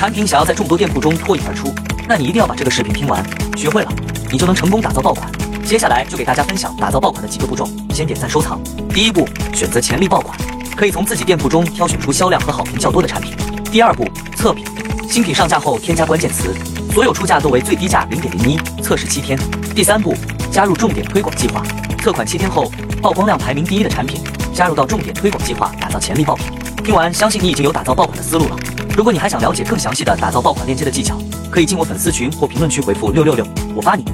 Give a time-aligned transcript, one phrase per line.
[0.00, 1.74] 产品想要在众多店铺中脱颖而出，
[2.08, 3.22] 那你一定要把这个视频听完，
[3.54, 3.92] 学会了，
[4.32, 5.30] 你就能成功打造爆款。
[5.62, 8.58] 接下来就给大家分享打造爆款的几个步骤，先点赞收藏。
[8.94, 10.34] 第一步，选择潜力爆款，
[10.74, 13.36] 可以从自己店铺中挑选出销量和好评较多的产品。
[13.70, 14.64] 第二步，测评，
[15.06, 16.54] 新品上架后添加关键词，
[16.94, 19.38] 所有出价都为最低价零点零一，测试七天。
[19.74, 20.14] 第三步，
[20.50, 21.62] 加入重点推广计划，
[22.02, 22.72] 测款七天后
[23.02, 24.22] 曝光量排名第一的产品，
[24.54, 26.46] 加入到重点推广计划，打造潜力爆品。
[26.82, 28.56] 听完，相信你已经有打造爆款的思路了。
[29.00, 31.16] 如果你还想了解更详细的打造爆款链接的技巧，
[31.50, 34.04] 可以进我粉丝群或评论区回复六六六，我发你。